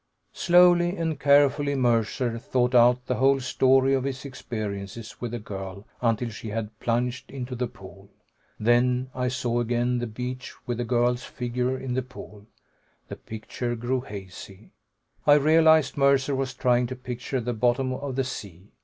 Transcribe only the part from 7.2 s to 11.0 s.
into the pool. Then I saw again the beach, with the